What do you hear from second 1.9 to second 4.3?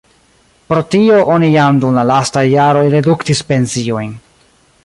la lastaj jaroj reduktis pensiojn.